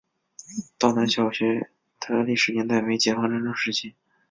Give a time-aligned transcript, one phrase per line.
[0.79, 1.69] 道南小学
[1.99, 3.93] 的历史年代为解放战争时期。